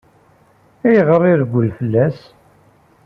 Ayɣer 0.87 1.21
i 1.23 1.29
ireggel 1.31 1.67
fell-as? 1.77 2.19